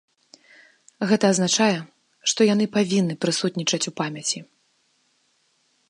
[1.11, 1.75] Гэта азначае,
[2.31, 4.39] што яны павінны прысутнічаць у памяці.